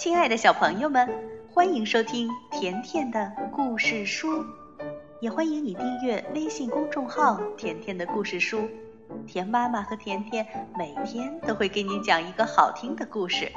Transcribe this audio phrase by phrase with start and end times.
[0.00, 1.06] 亲爱的小朋友们，
[1.52, 4.46] 欢迎收听甜甜的故事书，
[5.20, 8.66] 也欢迎你订阅微信公众号“甜甜的故事书”。
[9.28, 13.52] 甜妈妈和甜甜每天都会给你讲一个好听的故事。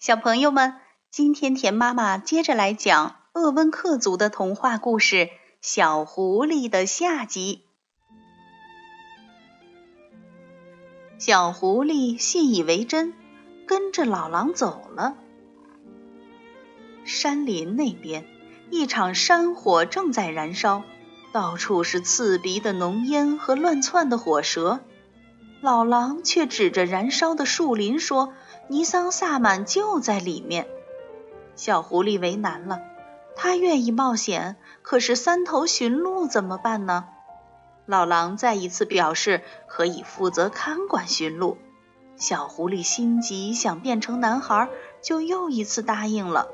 [0.00, 0.74] 小朋友们，
[1.12, 5.16] 今天甜妈妈接着来讲鄂温克族的童话故事
[5.60, 7.69] 《小狐狸》的下集。
[11.20, 13.12] 小狐狸信以为真，
[13.66, 15.16] 跟着老狼走了。
[17.04, 18.24] 山林那边，
[18.70, 20.82] 一场山火正在燃烧，
[21.30, 24.80] 到处是刺鼻的浓烟和乱窜的火蛇。
[25.60, 28.32] 老狼却指着燃烧的树林说
[28.68, 30.68] ：“尼桑萨满就在里面。”
[31.54, 32.80] 小狐狸为难了，
[33.36, 37.08] 他愿意冒险，可是三头驯鹿怎么办呢？
[37.90, 41.58] 老狼再一次表示可以负责看管驯鹿，
[42.14, 44.68] 小狐狸心急想变成男孩，
[45.02, 46.46] 就又一次答应了。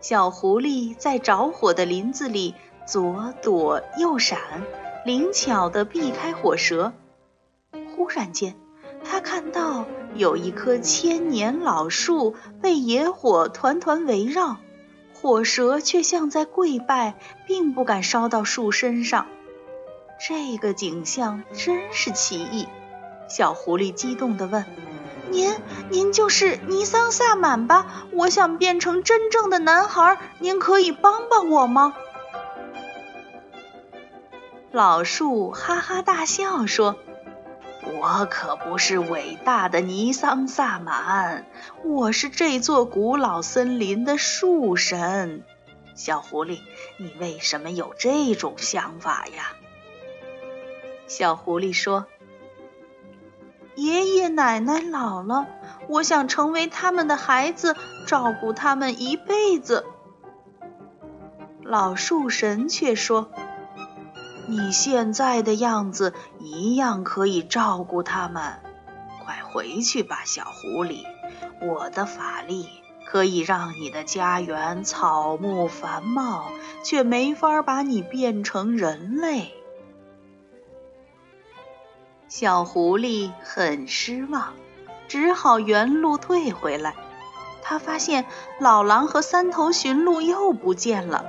[0.00, 4.40] 小狐狸在着火的林子里左躲右闪，
[5.04, 6.92] 灵巧地避开火蛇。
[7.94, 8.56] 忽然间，
[9.04, 9.84] 他看到
[10.16, 14.56] 有一棵千年老树被野火团团围绕。
[15.20, 17.14] 火蛇却像在跪拜，
[17.46, 19.26] 并不敢烧到树身上。
[20.26, 22.66] 这个景象真是奇异。
[23.28, 24.64] 小狐狸激动地问
[25.30, 25.54] ：“您，
[25.90, 28.06] 您就是尼桑萨满吧？
[28.12, 31.94] 我想变成真正的男孩，您可以帮帮我吗？”
[34.72, 36.96] 老树哈哈大笑说。
[37.82, 41.46] 我可不是伟大的尼桑萨满，
[41.82, 45.42] 我是这座古老森林的树神。
[45.94, 46.60] 小狐狸，
[46.98, 49.52] 你为什么有这种想法呀？
[51.06, 52.06] 小狐狸说
[53.76, 55.46] ：“爷爷奶奶老了，
[55.88, 57.76] 我想成为他们的孩子，
[58.06, 59.84] 照顾他们一辈子。”
[61.64, 63.30] 老树神却说。
[64.50, 68.54] 你现在的样子一样可以照顾他们，
[69.24, 71.04] 快回去吧，小狐狸。
[71.62, 72.68] 我的法力
[73.06, 76.50] 可以让你的家园草木繁茂，
[76.82, 79.54] 却没法把你变成人类。
[82.26, 84.54] 小狐狸很失望，
[85.06, 86.96] 只好原路退回来。
[87.62, 88.26] 他发现
[88.58, 91.24] 老狼和三头驯鹿又不见了。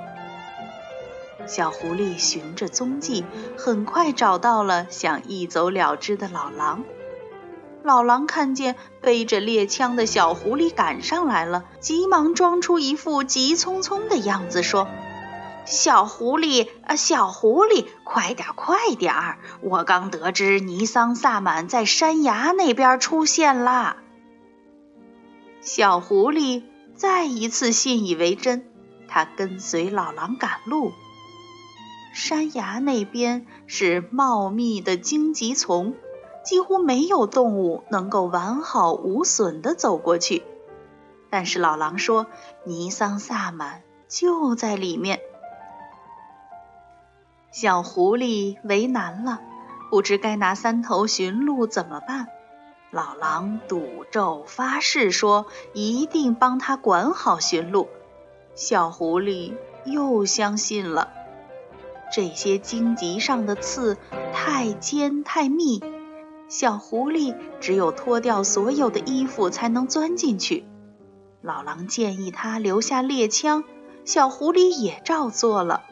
[1.51, 3.25] 小狐狸循着踪迹，
[3.57, 6.85] 很快找到了想一走了之的老狼。
[7.83, 14.87] 老狼看见背着猎枪的小狐狸赶上来了，急忙装出一副急匆匆的样子，说
[15.67, 19.37] ：“小狐狸，啊，小狐狸，快点，快点儿！
[19.61, 23.97] 我刚得知尼桑萨满在山崖那边出现啦。”
[25.59, 26.63] 小狐狸
[26.95, 28.65] 再一次信以为真，
[29.09, 30.93] 他跟随老狼赶路。
[32.13, 35.95] 山崖那边是茂密的荆棘丛，
[36.43, 40.43] 几乎没有动物能够完好无损地走过去。
[41.29, 42.27] 但是老狼说，
[42.65, 45.21] 尼桑萨满就在里面。
[47.51, 49.39] 小狐狸为难了，
[49.89, 52.27] 不知该拿三头驯鹿怎么办。
[52.91, 57.87] 老狼赌咒发誓说，一定帮他管好驯鹿。
[58.53, 59.53] 小狐狸
[59.85, 61.13] 又相信了。
[62.11, 63.97] 这些荆棘上的刺
[64.33, 65.81] 太尖太密，
[66.49, 70.65] 小狐狸只有脱掉所有的衣服才能钻进去。
[71.41, 73.63] 老狼建议他留下猎枪，
[74.03, 75.83] 小狐狸也照做了。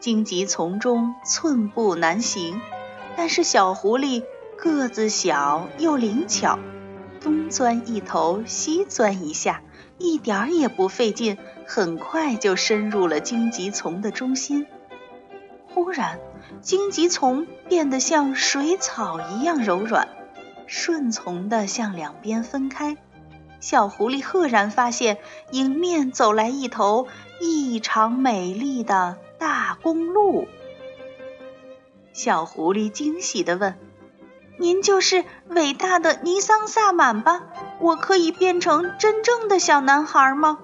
[0.00, 2.60] 荆棘丛中寸步难行，
[3.16, 4.24] 但是小狐狸
[4.56, 6.58] 个子小又灵巧，
[7.20, 9.62] 东钻一头西钻一下，
[9.98, 11.36] 一点儿也不费劲，
[11.66, 14.66] 很快就深入了荆棘丛的中心。
[15.74, 16.18] 忽然，
[16.60, 20.08] 荆棘丛变得像水草一样柔软，
[20.66, 22.96] 顺从地向两边分开。
[23.60, 25.18] 小狐狸赫然发现，
[25.50, 27.06] 迎面走来一头
[27.40, 30.46] 异常美丽的大公鹿。
[32.12, 33.76] 小狐狸惊喜地问
[34.58, 37.42] ：“您就是伟大的尼桑萨满吧？
[37.80, 40.58] 我可以变成真正的小男孩吗？”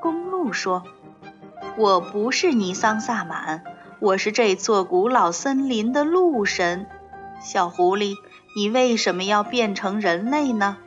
[0.00, 0.82] 公鹿说。
[1.78, 3.62] 我不是尼桑萨满，
[4.00, 6.88] 我是这座古老森林的鹿神。
[7.40, 8.16] 小狐狸，
[8.56, 10.78] 你为什么要变成人类呢？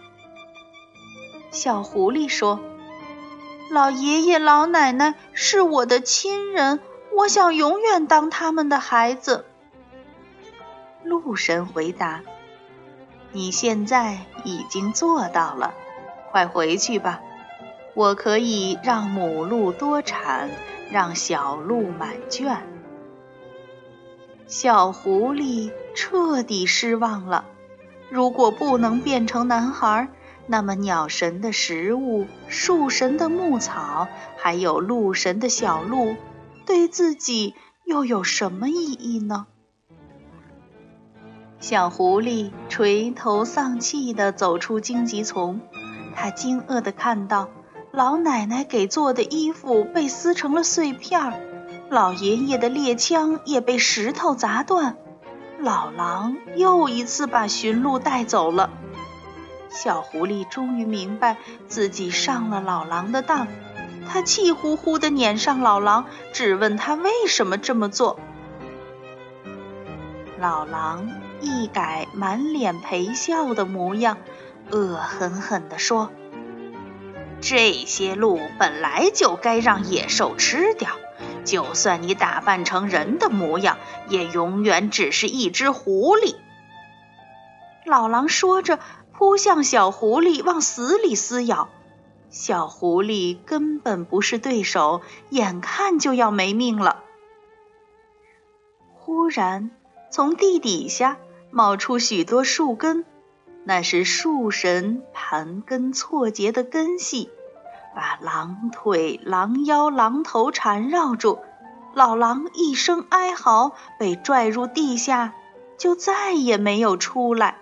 [1.49, 2.59] 小狐狸说
[3.71, 6.81] ：“老爷爷老奶奶是我的亲人，
[7.15, 9.45] 我想永远当他们的孩子。
[11.05, 12.19] 鹿神回答
[13.31, 15.73] ：“你现在已经做到了，
[16.31, 17.21] 快回去吧。
[17.93, 20.49] 我可以让母鹿多产，
[20.91, 22.61] 让小鹿满圈。”
[24.45, 27.45] 小狐狸彻底失望了。
[28.09, 30.09] 如果不能变成男孩，
[30.47, 36.17] 那么鸟神的食物、树神的牧草，还有鹿神的小鹿，
[36.65, 37.55] 对自己
[37.85, 39.47] 又有什么意义呢？
[41.61, 45.61] 小狐狸垂头丧气地走出荆棘丛，
[46.13, 47.47] 他惊愕地看到
[47.93, 51.33] 老奶奶给做的衣服被撕成了碎片儿，
[51.89, 54.95] 老爷爷的猎枪也被石头砸断。
[55.59, 58.69] 老狼又一次把驯鹿带走了。
[59.69, 61.35] 小狐狸终于明白
[61.67, 63.47] 自己上了老狼的当，
[64.07, 68.19] 他气呼呼地撵上老狼，质问他为什么这么做。
[70.39, 71.09] 老狼
[71.41, 74.17] 一改满脸陪笑的模样，
[74.71, 76.09] 恶狠狠地说
[77.41, 80.91] ：“这些鹿本来就该让野兽吃掉。”
[81.43, 83.77] 就算你打扮成人的模样，
[84.07, 86.35] 也永远只是一只狐狸。
[87.85, 88.79] 老狼说着，
[89.11, 91.69] 扑向小狐狸，往死里撕咬。
[92.29, 97.03] 小狐狸根本不是对手，眼看就要没命了。
[98.93, 99.71] 忽然，
[100.11, 101.17] 从地底下
[101.49, 103.03] 冒出许多树根，
[103.63, 107.29] 那是树神盘根错节的根系。
[107.93, 111.39] 把狼腿、狼腰、狼头缠绕住，
[111.93, 115.33] 老狼一声哀嚎，被拽入地下，
[115.77, 117.57] 就再也没有出来。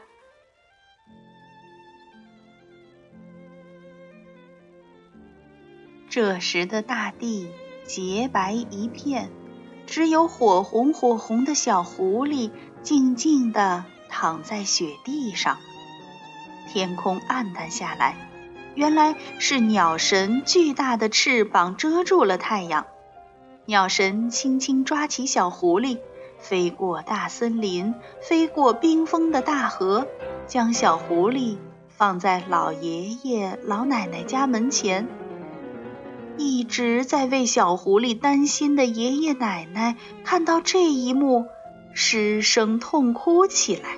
[6.09, 7.51] 这时的大地
[7.85, 9.31] 洁白一片，
[9.87, 12.51] 只有火红火红的小狐狸
[12.83, 15.57] 静静地躺在雪地上。
[16.71, 18.15] 天空暗淡下来。
[18.75, 22.85] 原来是鸟神巨大的翅膀遮住了太阳。
[23.65, 25.97] 鸟神轻轻抓起小狐狸，
[26.39, 30.07] 飞过大森林，飞过冰封的大河，
[30.47, 31.57] 将小狐狸
[31.89, 35.07] 放在老爷爷、老奶奶家门前。
[36.37, 41.45] 一直在为小狐狸担心的爷爷奶奶看到这一幕，
[41.93, 43.97] 失声痛哭起来。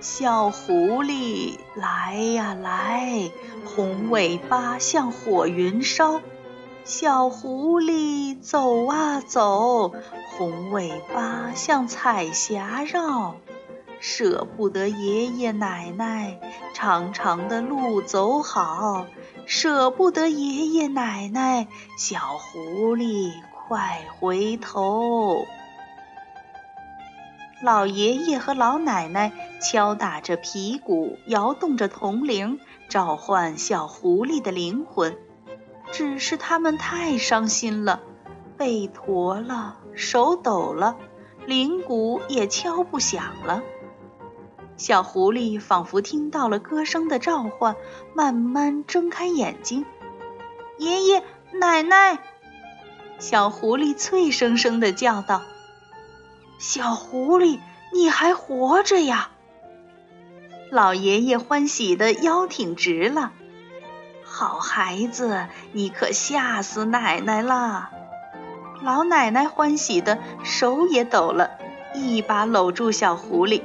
[0.00, 3.32] 小狐狸，来呀来，
[3.64, 6.20] 红尾巴像火云烧。
[6.84, 9.92] 小狐狸，走啊走，
[10.36, 13.34] 红尾巴像彩霞绕。
[13.98, 16.38] 舍不得爷爷奶奶，
[16.72, 19.06] 长长的路走好。
[19.46, 21.66] 舍不得爷爷奶奶，
[21.96, 25.44] 小狐狸快回头。
[27.60, 35.18] 老爷爷和老奶奶敲打着皮鼓，摇动着铜铃，召唤小狐狸的灵魂。
[35.90, 38.00] 只是他们太伤心了，
[38.56, 40.96] 背驼了，手抖了，
[41.46, 43.62] 铃鼓也敲不响了。
[44.76, 47.74] 小狐狸仿佛听到了歌声的召唤，
[48.14, 49.84] 慢慢睁开眼睛。
[50.76, 52.20] 爷爷奶奶，
[53.18, 55.42] 小狐狸脆生生地叫道。
[56.58, 57.60] 小狐狸，
[57.92, 59.30] 你还活着呀！
[60.70, 63.32] 老爷爷欢喜的腰挺直了。
[64.24, 67.90] 好孩子，你可吓死奶奶了！
[68.82, 71.50] 老奶奶欢喜的手也抖了，
[71.94, 73.62] 一把搂住小狐狸。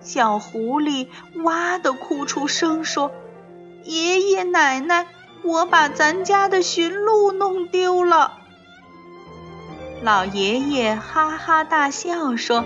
[0.00, 1.08] 小狐狸
[1.42, 3.10] 哇的哭出声，说
[3.84, 5.06] ：“爷爷奶奶，
[5.42, 8.38] 我把咱家的驯鹿弄丢了。”
[10.04, 12.62] 老爷爷哈哈大笑说：“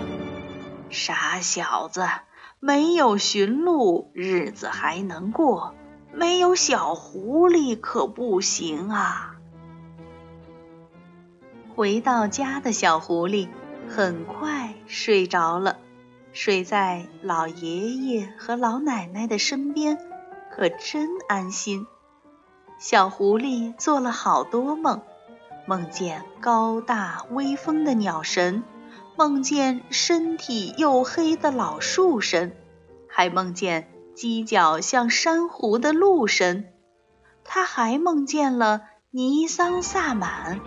[0.91, 2.05] 傻小子，
[2.59, 5.73] 没有驯鹿日子还能过，
[6.11, 9.37] 没有小狐狸可不行啊！”
[11.73, 13.47] 回到家的小狐狸
[13.87, 15.77] 很快睡着了，
[16.33, 19.97] 睡在老爷爷和老奶奶的身边，
[20.53, 21.87] 可真安心。
[22.79, 25.01] 小狐狸做了好多梦。
[25.69, 28.63] 梦见高大威风的鸟神，
[29.15, 32.57] 梦见身体黝黑的老树神，
[33.07, 36.69] 还梦见犄角像珊瑚的鹿神。
[37.43, 40.59] 他还梦见了尼桑萨满，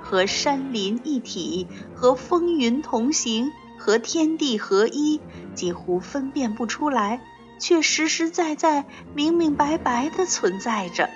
[0.00, 5.20] 和山林一体，和风云同行，和天地合一，
[5.56, 7.20] 几乎分辨不出来，
[7.58, 8.84] 却实实在在、
[9.16, 11.10] 明明白白地存在着。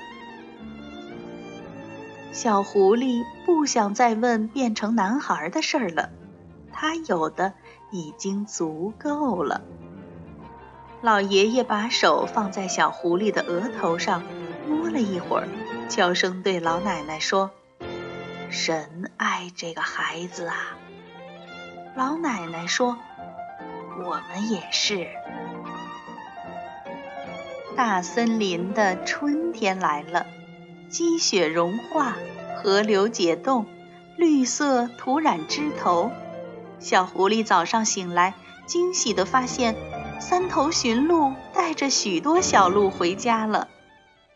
[2.41, 6.11] 小狐狸不想再问变成男孩的事儿了，
[6.73, 7.55] 他有的
[7.91, 9.63] 已经足够了。
[11.01, 14.23] 老爷爷把手放在小狐狸的额头上，
[14.69, 15.49] 摸了一会儿，
[15.89, 17.51] 悄声对老奶奶说
[18.51, 20.79] ：“神爱这个孩子啊。”
[21.99, 22.97] 老奶奶说
[23.99, 25.09] ：“我们也是。”
[27.75, 30.25] 大森林的春天来了。
[30.89, 32.17] 积雪融化，
[32.57, 33.67] 河流解冻，
[34.17, 36.11] 绿色涂染枝头。
[36.79, 39.77] 小狐狸早上醒来，惊喜地发现，
[40.19, 43.69] 三头驯鹿带着许多小鹿回家了。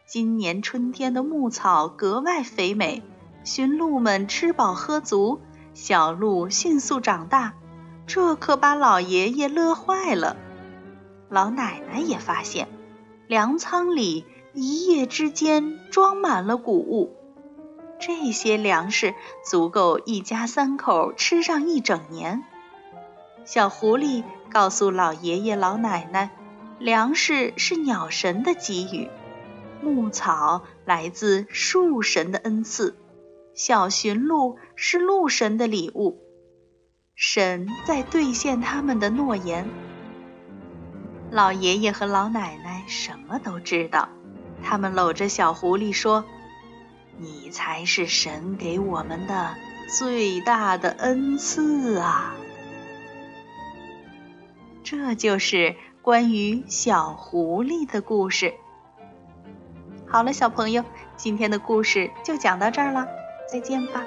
[0.07, 3.03] 今年春天的牧草格外肥美，
[3.45, 5.41] 驯鹿们吃饱喝足，
[5.73, 7.55] 小鹿迅速长大，
[8.07, 10.37] 这可把老爷爷乐坏了。
[11.31, 12.69] 老奶奶也发现，
[13.27, 14.27] 粮仓里。
[14.55, 17.17] 一夜之间装满了谷物，
[17.99, 22.45] 这些粮食足够一家三口吃上一整年。
[23.47, 26.31] 小狐狸告诉老爷爷老奶奶，
[26.79, 29.09] 粮食是鸟神的给予，
[29.81, 32.95] 牧草来自树神的恩赐，
[33.55, 36.19] 小驯鹿是鹿神的礼物，
[37.15, 39.67] 神在兑现他们的诺言。
[41.31, 44.11] 老爷爷和老奶奶什么都知道。
[44.65, 46.25] 他们搂着小狐狸说
[47.19, 49.55] ：“你才是神给我们的
[49.99, 52.35] 最大的恩赐啊！”
[54.83, 58.55] 这就是关于小狐狸的故事。
[60.07, 60.85] 好了，小朋友，
[61.17, 63.07] 今天的故事就讲到这儿了，
[63.51, 64.03] 再见吧。